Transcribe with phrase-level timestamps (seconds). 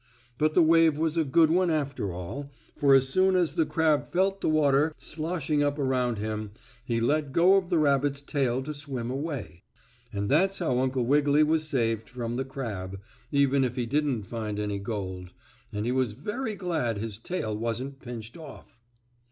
[0.39, 4.07] But the wave was a good one after all, for as soon as the crab
[4.11, 8.73] felt the water sloshing up around him he let go of the rabbit's tail to
[8.73, 9.61] swim away,
[10.11, 12.99] and that's how Uncle Wiggily was saved from the crab,
[13.31, 15.33] even if he didn't find any gold,
[15.71, 18.79] and he was very glad his tail wasn't pinched off.